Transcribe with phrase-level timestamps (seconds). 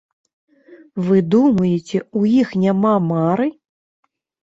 [1.09, 3.51] Вы думаеце, у іх няма мары?!